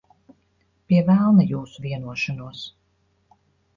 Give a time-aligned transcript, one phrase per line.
[0.93, 2.67] Pie velna jūsu vienošanos.